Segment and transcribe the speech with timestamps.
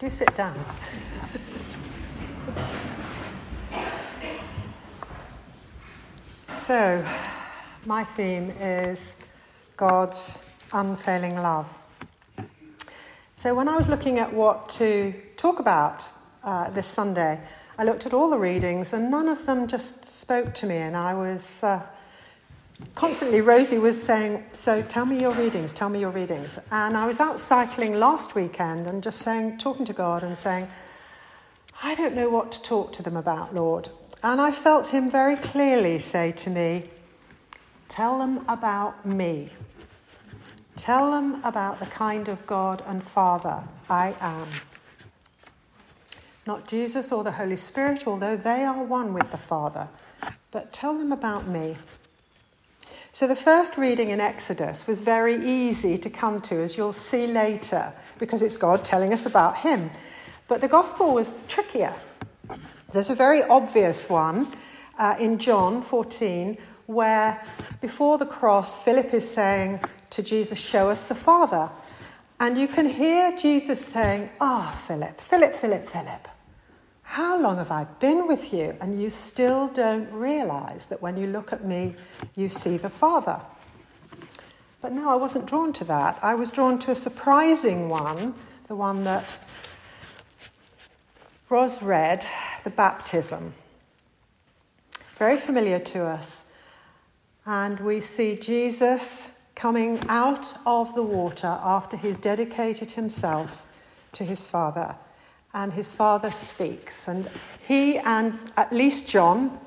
[0.00, 0.58] Do sit down.
[6.48, 7.06] so,
[7.84, 9.20] my theme is
[9.76, 10.42] God's
[10.72, 11.76] unfailing love.
[13.34, 16.08] So, when I was looking at what to talk about
[16.44, 17.38] uh, this Sunday,
[17.76, 20.96] I looked at all the readings and none of them just spoke to me, and
[20.96, 21.62] I was.
[21.62, 21.82] Uh,
[23.00, 26.58] constantly Rosie was saying, So tell me your readings, tell me your readings.
[26.70, 30.68] And I was out cycling last weekend and just saying, talking to God and saying,
[31.82, 33.88] I don't know what to talk to them about, Lord.
[34.22, 36.84] And I felt Him very clearly say to me,
[37.88, 39.48] Tell them about me.
[40.76, 44.48] Tell them about the kind of God and Father I am.
[46.46, 49.88] Not Jesus or the Holy Spirit, although they are one with the Father,
[50.50, 51.78] but tell them about me.
[53.12, 57.26] So the first reading in Exodus was very easy to come to, as you'll see
[57.26, 59.90] later, because it's God telling us about Him.
[60.46, 61.92] But the gospel was trickier.
[62.92, 64.52] There's a very obvious one
[64.96, 67.44] uh, in John 14 where
[67.80, 69.80] before the cross, Philip is saying
[70.10, 71.68] to Jesus, Show us the Father.
[72.38, 76.28] And you can hear Jesus saying, Ah, oh, Philip, Philip, Philip, Philip.
[77.10, 78.76] How long have I been with you?
[78.80, 81.96] And you still don't realize that when you look at me,
[82.36, 83.40] you see the Father.
[84.80, 86.20] But no, I wasn't drawn to that.
[86.22, 88.32] I was drawn to a surprising one,
[88.68, 89.36] the one that
[91.48, 92.24] Ros read,
[92.62, 93.54] the baptism.
[95.16, 96.46] Very familiar to us.
[97.44, 103.66] And we see Jesus coming out of the water after he's dedicated himself
[104.12, 104.94] to his Father
[105.54, 107.08] and his father speaks.
[107.08, 107.28] And
[107.66, 109.58] he and at least John,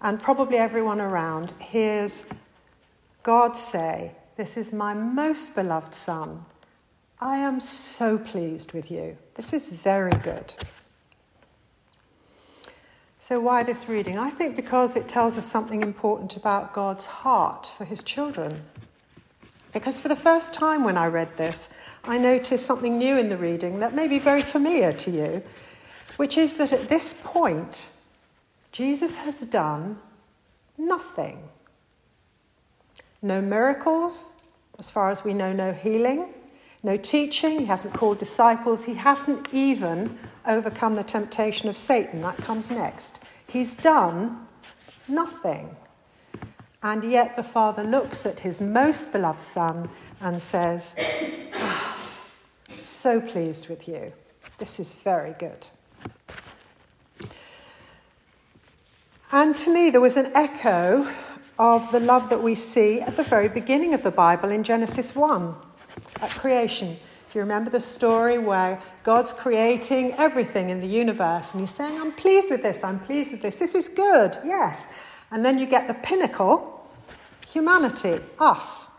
[0.00, 2.26] and probably everyone around, hears
[3.22, 6.44] God say, This is my most beloved son.
[7.20, 9.16] I am so pleased with you.
[9.34, 10.54] This is very good.
[13.18, 14.18] So, why this reading?
[14.18, 18.64] I think because it tells us something important about God's heart for his children.
[19.72, 21.74] Because for the first time when I read this,
[22.04, 25.42] I noticed something new in the reading that may be very familiar to you,
[26.16, 27.88] which is that at this point,
[28.70, 29.98] Jesus has done
[30.76, 31.38] nothing.
[33.22, 34.32] No miracles,
[34.78, 36.34] as far as we know, no healing,
[36.82, 42.20] no teaching, he hasn't called disciples, he hasn't even overcome the temptation of Satan.
[42.20, 43.20] That comes next.
[43.46, 44.46] He's done
[45.06, 45.76] nothing.
[46.82, 49.88] And yet the Father looks at his most beloved Son
[50.20, 50.96] and says,
[51.54, 51.96] ah,
[52.82, 54.12] So pleased with you.
[54.58, 55.66] This is very good.
[59.30, 61.08] And to me, there was an echo
[61.58, 65.14] of the love that we see at the very beginning of the Bible in Genesis
[65.14, 65.54] 1
[66.20, 66.96] at creation.
[67.28, 71.98] If you remember the story where God's creating everything in the universe and He's saying,
[71.98, 74.92] I'm pleased with this, I'm pleased with this, this is good, yes.
[75.32, 76.88] And then you get the pinnacle
[77.46, 78.90] humanity, us.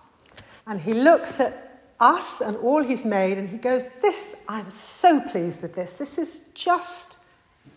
[0.67, 5.22] And he looks at us and all he's made and he goes, This, I'm so
[5.22, 5.95] pleased with this.
[5.95, 7.19] This is just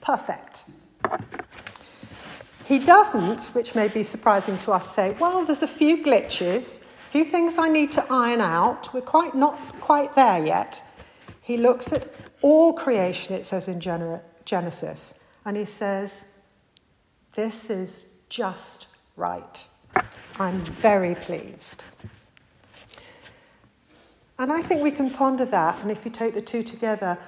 [0.00, 0.65] perfect.
[2.65, 7.11] He doesn't, which may be surprising to us, say, Well, there's a few glitches, a
[7.11, 8.93] few things I need to iron out.
[8.93, 10.83] We're quite not quite there yet.
[11.41, 12.09] He looks at
[12.43, 15.15] all creation, it says in Genesis,
[15.45, 16.27] and he says,
[17.34, 19.67] This is just right.
[20.39, 21.85] I'm very pleased.
[24.39, 27.19] And I think we can ponder that, and if you take the two together,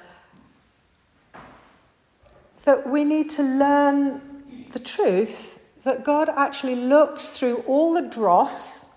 [2.64, 8.92] that we need to learn the truth that God actually looks through all the dross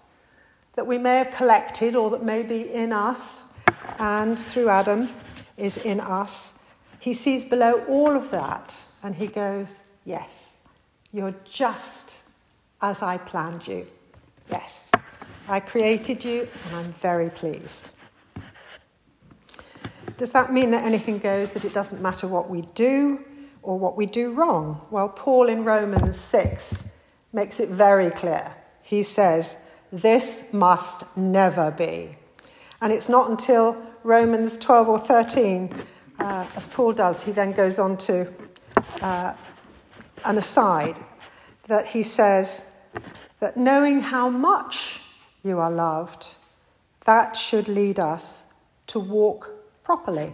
[0.73, 3.53] that we may have collected or that may be in us
[3.97, 5.09] and through Adam
[5.57, 6.59] is in us.
[6.99, 10.57] He sees below all of that and he goes, Yes,
[11.11, 12.21] you're just
[12.81, 13.87] as I planned you.
[14.49, 14.91] Yes,
[15.47, 17.89] I created you and I'm very pleased.
[20.17, 23.23] Does that mean that anything goes, that it doesn't matter what we do
[23.63, 24.81] or what we do wrong?
[24.91, 26.89] Well, Paul in Romans 6
[27.33, 28.53] makes it very clear.
[28.83, 29.57] He says,
[29.91, 32.15] This must never be.
[32.81, 35.73] And it's not until Romans 12 or 13,
[36.19, 38.31] uh, as Paul does, he then goes on to
[39.01, 39.33] uh,
[40.25, 40.99] an aside
[41.71, 42.65] that he says,
[43.39, 45.01] that knowing how much
[45.41, 46.35] you are loved,
[47.05, 48.43] that should lead us
[48.87, 49.49] to walk
[49.81, 50.33] properly.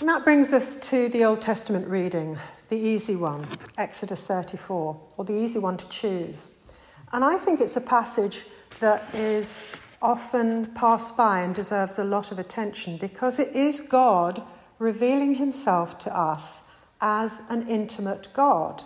[0.00, 2.36] And that brings us to the Old Testament reading,
[2.68, 3.46] the easy one,
[3.76, 6.50] Exodus 34, or the easy one to choose.
[7.12, 8.44] And I think it's a passage
[8.80, 9.64] that is
[10.02, 14.42] often passed by and deserves a lot of attention because it is God
[14.80, 16.64] revealing himself to us
[17.00, 18.82] as an intimate God.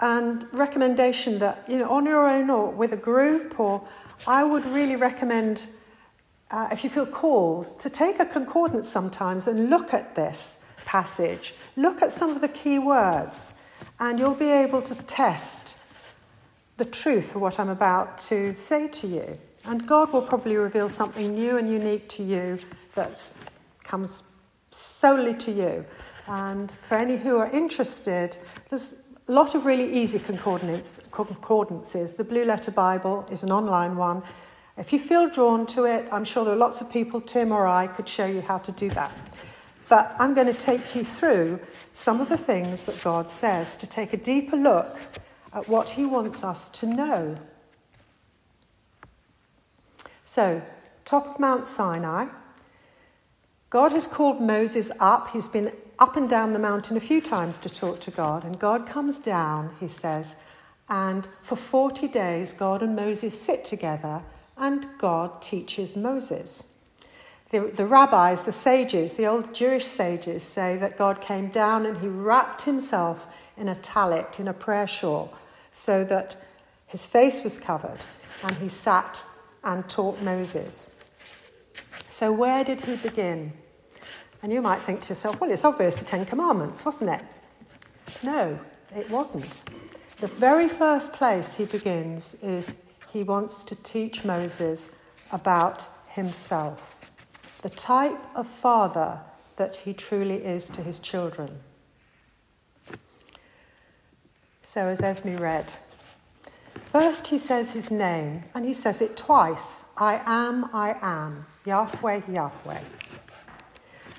[0.00, 3.82] And recommendation that, you know, on your own or with a group, or
[4.26, 5.66] I would really recommend,
[6.50, 11.54] uh, if you feel called, to take a concordance sometimes and look at this passage.
[11.76, 13.54] Look at some of the key words,
[14.00, 15.76] and you'll be able to test
[16.78, 19.38] the truth of what I'm about to say to you.
[19.64, 22.58] And God will probably reveal something new and unique to you
[22.96, 23.32] that
[23.84, 24.24] comes
[24.72, 25.84] solely to you.
[26.26, 28.36] And for any who are interested,
[28.68, 32.14] there's a lot of really easy concordances.
[32.14, 34.22] The Blue Letter Bible is an online one.
[34.76, 37.66] If you feel drawn to it, I'm sure there are lots of people, Tim or
[37.66, 39.12] I, could show you how to do that.
[39.88, 41.60] But I'm going to take you through
[41.92, 44.98] some of the things that God says to take a deeper look
[45.52, 47.36] at what He wants us to know.
[50.24, 50.62] So,
[51.04, 52.28] top of Mount Sinai,
[53.72, 55.28] God has called Moses up.
[55.28, 58.58] He's been up and down the mountain a few times to talk to God, and
[58.58, 60.36] God comes down, he says,
[60.90, 64.22] and for 40 days, God and Moses sit together,
[64.58, 66.64] and God teaches Moses.
[67.48, 71.96] The, the rabbis, the sages, the old Jewish sages say that God came down and
[71.96, 73.26] he wrapped himself
[73.56, 75.32] in a talit, in a prayer shawl,
[75.70, 76.36] so that
[76.88, 78.04] his face was covered
[78.42, 79.24] and he sat
[79.64, 80.90] and taught Moses.
[82.10, 83.54] So, where did he begin?
[84.42, 87.20] And you might think to yourself, well, it's obvious the Ten Commandments, wasn't it?
[88.22, 88.58] No,
[88.94, 89.64] it wasn't.
[90.18, 94.90] The very first place he begins is he wants to teach Moses
[95.30, 97.10] about himself,
[97.62, 99.20] the type of father
[99.56, 101.60] that he truly is to his children.
[104.62, 105.72] So, as Esme read,
[106.80, 112.22] first he says his name, and he says it twice I am, I am, Yahweh,
[112.30, 112.80] Yahweh.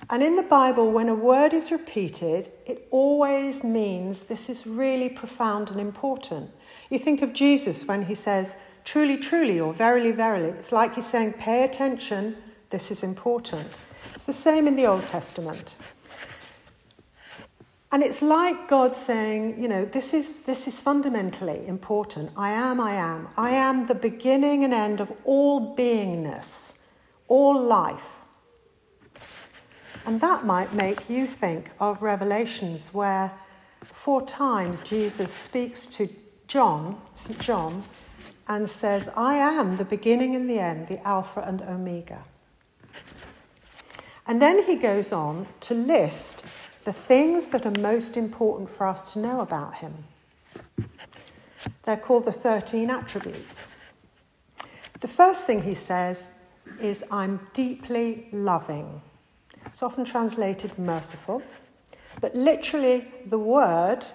[0.09, 5.09] And in the Bible, when a word is repeated, it always means this is really
[5.09, 6.51] profound and important.
[6.89, 10.49] You think of Jesus when he says, truly, truly, or verily, verily.
[10.49, 12.35] It's like he's saying, pay attention,
[12.69, 13.81] this is important.
[14.13, 15.77] It's the same in the Old Testament.
[17.91, 22.31] And it's like God saying, you know, this is, this is fundamentally important.
[22.35, 23.29] I am, I am.
[23.37, 26.79] I am the beginning and end of all beingness,
[27.27, 28.12] all life.
[30.05, 33.31] And that might make you think of Revelations, where
[33.83, 36.09] four times Jesus speaks to
[36.47, 37.39] John, St.
[37.39, 37.83] John,
[38.47, 42.23] and says, I am the beginning and the end, the Alpha and Omega.
[44.27, 46.45] And then he goes on to list
[46.83, 49.93] the things that are most important for us to know about him.
[51.83, 53.71] They're called the 13 attributes.
[54.99, 56.33] The first thing he says
[56.81, 59.01] is, I'm deeply loving.
[59.73, 61.41] It's often translated merciful,
[62.21, 64.05] but literally, the word,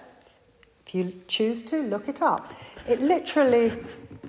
[0.87, 2.53] if you choose to, look it up,
[2.87, 3.73] it literally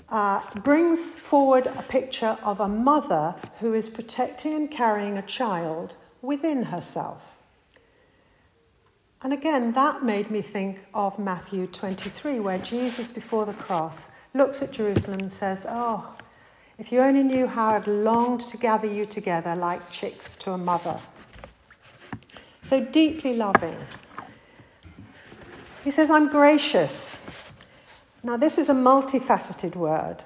[0.08, 5.94] uh, brings forward a picture of a mother who is protecting and carrying a child
[6.20, 7.38] within herself.
[9.22, 14.62] And again, that made me think of Matthew 23, where Jesus, before the cross, looks
[14.62, 16.12] at Jerusalem and says, Oh,
[16.76, 20.58] if you only knew how I'd longed to gather you together like chicks to a
[20.58, 20.99] mother.
[22.70, 23.76] So deeply loving.
[25.82, 27.18] He says, I'm gracious.
[28.22, 30.22] Now, this is a multifaceted word.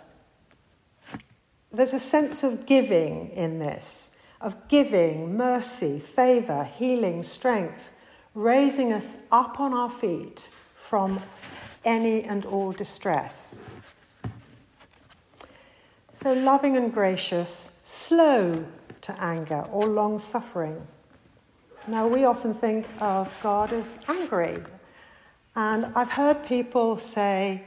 [1.72, 4.10] There's a sense of giving in this,
[4.42, 7.92] of giving, mercy, favour, healing, strength
[8.34, 11.22] raising us up on our feet from
[11.82, 13.56] any and all distress.
[16.14, 18.66] So, loving and gracious, slow
[19.00, 20.86] to anger or long suffering.
[21.86, 24.62] Now, we often think of God as angry.
[25.54, 27.64] And I've heard people say,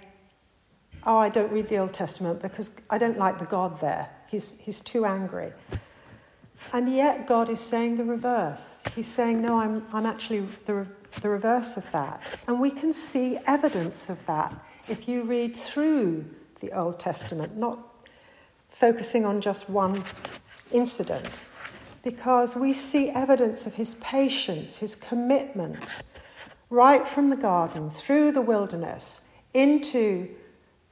[1.05, 4.09] Oh, I don't read the Old Testament because I don't like the God there.
[4.29, 5.53] He's, he's too angry.
[6.73, 8.83] And yet, God is saying the reverse.
[8.95, 10.87] He's saying, No, I'm, I'm actually the,
[11.21, 12.33] the reverse of that.
[12.47, 14.53] And we can see evidence of that
[14.87, 16.25] if you read through
[16.59, 17.79] the Old Testament, not
[18.69, 20.03] focusing on just one
[20.71, 21.41] incident,
[22.09, 26.01] because we see evidence of his patience, his commitment,
[26.69, 30.29] right from the garden, through the wilderness, into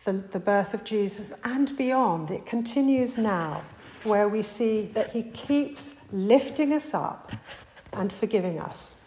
[0.04, 2.32] the, the birth of Jesus, and beyond.
[2.32, 3.64] It continues now
[4.04, 7.32] where we see that He keeps lifting us up
[7.94, 8.98] and forgiving us.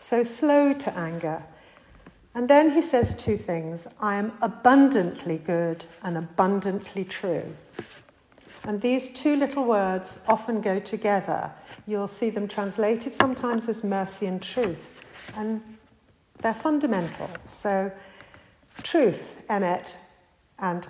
[0.00, 1.44] So slow to anger
[2.36, 7.56] And then he says two things I am abundantly good and abundantly true.
[8.66, 11.52] And these two little words often go together.
[11.86, 14.90] You'll see them translated sometimes as mercy and truth.
[15.36, 15.62] And
[16.40, 17.30] they're fundamental.
[17.44, 17.92] So,
[18.82, 19.94] truth, emet,
[20.58, 20.86] and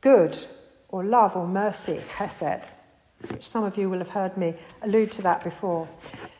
[0.00, 0.38] good,
[0.88, 2.68] or love, or mercy, hesed,
[3.30, 5.88] which some of you will have heard me allude to that before.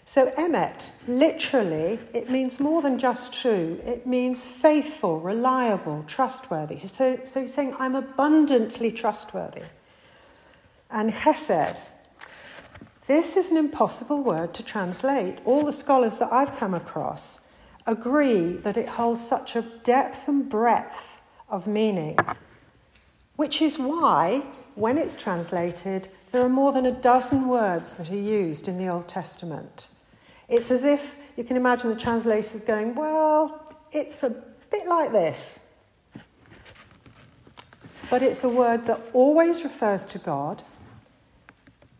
[0.05, 3.81] So, emet, literally, it means more than just true.
[3.85, 6.79] It means faithful, reliable, trustworthy.
[6.79, 9.62] So, so he's saying, I'm abundantly trustworthy.
[10.90, 11.81] And chesed,
[13.07, 15.38] this is an impossible word to translate.
[15.45, 17.40] All the scholars that I've come across
[17.87, 22.16] agree that it holds such a depth and breadth of meaning,
[23.37, 28.16] which is why, when it's translated, there are more than a dozen words that are
[28.16, 29.88] used in the Old Testament.
[30.49, 34.31] It's as if you can imagine the translators going, well, it's a
[34.71, 35.61] bit like this.
[38.11, 40.62] But it's a word that always refers to God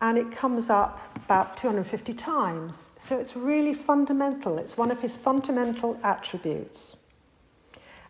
[0.00, 2.91] and it comes up about 250 times.
[2.99, 4.59] So it's really fundamental.
[4.59, 6.99] It's one of his fundamental attributes.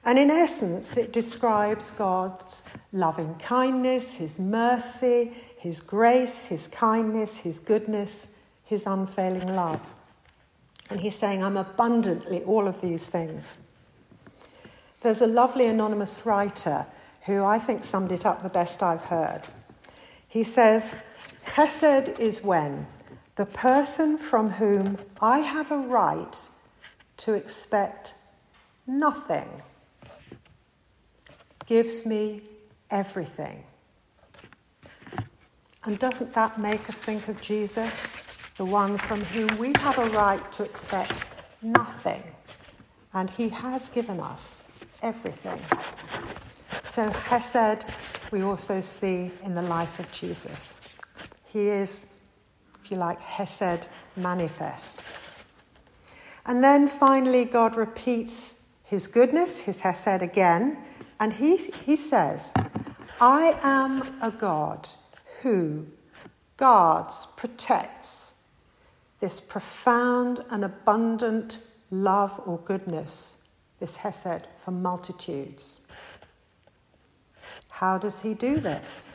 [0.04, 2.62] And in essence, it describes God's
[2.92, 8.28] loving kindness, his mercy, his grace, his kindness, his goodness,
[8.64, 9.80] his unfailing love.
[10.90, 13.58] And he's saying, I'm abundantly all of these things.
[15.00, 16.86] There's a lovely anonymous writer
[17.22, 19.48] who I think summed it up the best I've heard.
[20.28, 20.94] He says,
[21.46, 22.86] Chesed is when
[23.36, 26.48] the person from whom I have a right
[27.18, 28.14] to expect
[28.86, 29.48] nothing
[31.66, 32.42] gives me
[32.90, 33.64] everything.
[35.84, 38.12] And doesn't that make us think of Jesus,
[38.56, 41.24] the one from whom we have a right to expect
[41.62, 42.22] nothing?
[43.14, 44.62] And he has given us
[45.02, 45.60] everything.
[46.84, 47.88] So, Chesed,
[48.30, 50.80] we also see in the life of Jesus.
[51.56, 52.08] He is,
[52.84, 55.02] if you like, Hesed manifest.
[56.44, 60.76] And then finally, God repeats his goodness, his Hesed again,
[61.18, 62.52] and he, he says,
[63.22, 64.86] I am a God
[65.40, 65.86] who
[66.58, 68.34] guards, protects
[69.20, 71.60] this profound and abundant
[71.90, 73.40] love or goodness,
[73.80, 75.86] this Hesed for multitudes.
[77.70, 79.08] How does he do this?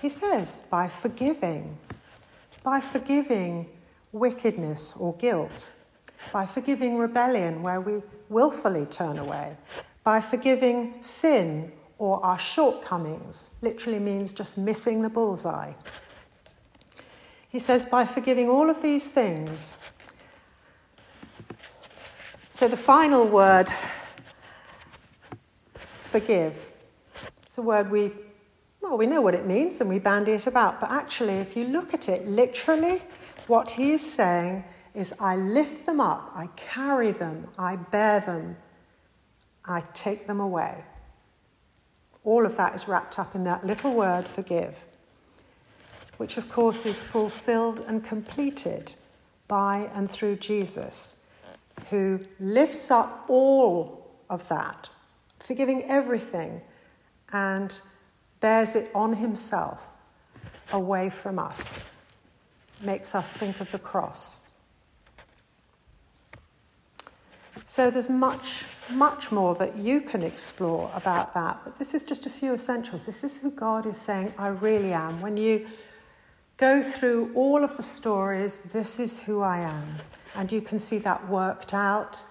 [0.00, 1.78] He says, by forgiving,
[2.62, 3.66] by forgiving
[4.12, 5.72] wickedness or guilt,
[6.32, 9.56] by forgiving rebellion where we willfully turn away,
[10.04, 15.72] by forgiving sin or our shortcomings, literally means just missing the bullseye.
[17.48, 19.78] He says, by forgiving all of these things.
[22.50, 23.72] So the final word,
[25.98, 26.70] forgive,
[27.42, 28.12] it's a word we
[28.88, 31.64] well, we know what it means and we bandy it about, but actually, if you
[31.64, 33.02] look at it literally,
[33.48, 34.64] what he is saying
[34.94, 38.56] is I lift them up, I carry them, I bear them,
[39.64, 40.84] I take them away.
[42.24, 44.84] All of that is wrapped up in that little word, forgive,
[46.16, 48.94] which of course is fulfilled and completed
[49.48, 51.16] by and through Jesus,
[51.90, 54.90] who lifts up all of that,
[55.40, 56.60] forgiving everything
[57.32, 57.80] and
[58.40, 59.88] bears it on himself
[60.72, 61.84] away from us,
[62.82, 64.40] makes us think of the cross.
[67.64, 72.26] So there's much, much more that you can explore about that, but this is just
[72.26, 73.04] a few essentials.
[73.04, 75.20] This is who God is saying, I really am.
[75.20, 75.66] When you
[76.58, 79.96] go through all of the stories, this is who I am.
[80.36, 82.22] And you can see that worked out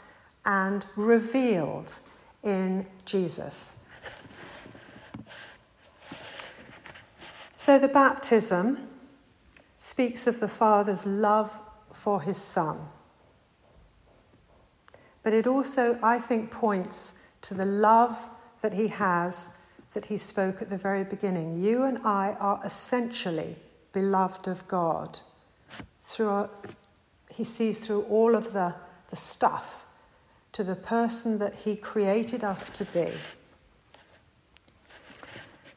[0.45, 1.99] and revealed
[2.43, 3.75] in Jesus.
[7.65, 8.77] So the baptism
[9.77, 11.51] speaks of the Father's love
[11.91, 12.77] for his Son.
[15.23, 18.29] But it also, I think, points to the love
[18.61, 19.57] that he has
[19.93, 21.59] that he spoke at the very beginning.
[21.59, 23.55] You and I are essentially
[23.93, 25.17] beloved of God.
[26.03, 26.47] Through,
[27.31, 28.75] he sees through all of the,
[29.09, 29.85] the stuff
[30.51, 33.09] to the person that he created us to be.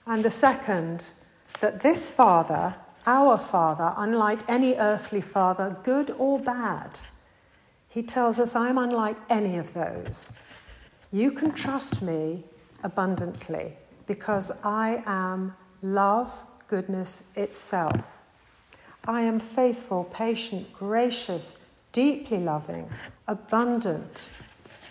[0.07, 1.13] And the second
[1.61, 2.75] that this Father,
[3.07, 7.01] our Father, unlike any earthly father, good or bad,
[7.89, 10.33] he tells us, I'm unlike any of those.
[11.11, 12.45] You can trust me
[12.83, 16.33] abundantly because I am love,
[16.67, 18.25] goodness itself.
[19.07, 21.57] I am faithful, patient, gracious,
[21.93, 22.91] deeply loving,
[23.27, 24.33] abundant,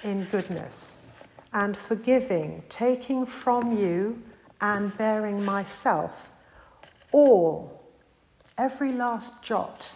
[0.04, 1.00] in goodness,
[1.54, 4.22] and forgiving, taking from you
[4.60, 6.32] and bearing myself
[7.12, 7.84] all,
[8.58, 9.96] every last jot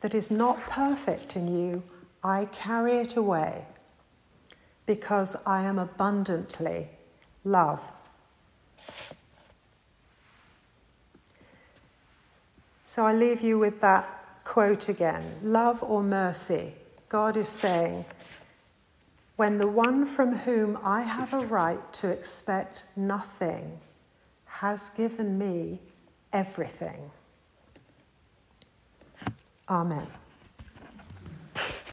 [0.00, 1.82] that is not perfect in you,
[2.22, 3.64] I carry it away
[4.86, 6.88] because I am abundantly
[7.44, 7.82] love.
[12.82, 16.74] So I leave you with that quote again love or mercy.
[17.08, 18.04] God is saying,
[19.36, 23.80] when the one from whom I have a right to expect nothing
[24.46, 25.80] has given me
[26.34, 27.10] everything.
[29.70, 30.06] Amen.